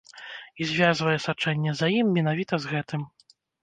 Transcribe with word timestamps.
І 0.61 0.67
звязвае 0.69 1.15
сачэнне 1.27 1.71
за 1.85 1.93
ім 2.01 2.07
менавіта 2.19 2.53
з 2.67 2.77
гэтым. 2.77 3.11